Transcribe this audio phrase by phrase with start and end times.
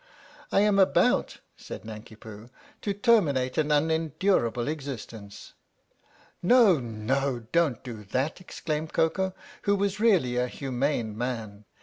[0.51, 2.49] "I am about," said Nanki Poo,"
[2.81, 5.53] to terminate an unendurable existence.""
[6.41, 11.65] No, no, don't do that," exclaimed Koko, who was really a humane man.